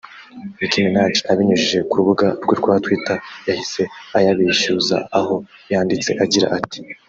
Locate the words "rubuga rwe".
1.99-2.55